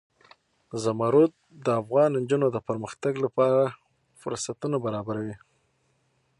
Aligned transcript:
زمرد 0.83 1.31
د 1.65 1.67
افغان 1.81 2.09
نجونو 2.21 2.47
د 2.51 2.57
پرمختګ 2.67 3.13
لپاره 3.25 3.61
فرصتونه 4.21 4.77
برابروي. 4.85 5.35